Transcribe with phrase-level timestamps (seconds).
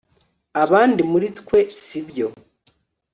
[0.63, 2.27] abandi muri twe sibyo